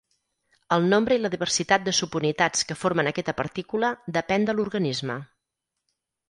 [0.75, 5.21] El nombre i la diversitat de subunitats que formen aquesta partícula depèn de l'organisme.